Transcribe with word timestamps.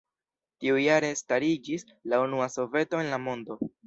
Tiujare 0.63 1.11
stariĝis 1.19 1.85
la 2.13 2.21
unua 2.23 2.47
soveto 2.55 3.03
en 3.03 3.11
la 3.17 3.21
mondo. 3.27 3.59